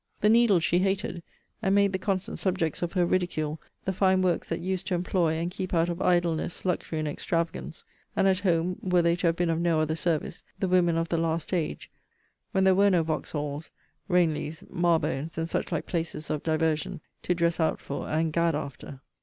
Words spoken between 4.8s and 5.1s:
to